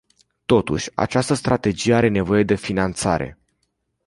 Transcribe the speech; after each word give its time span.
Totuși, 0.45 0.91
această 0.95 1.33
strategie 1.33 1.95
are 1.95 2.07
nevoie 2.07 2.43
de 2.43 2.55
finanțare. 2.55 3.37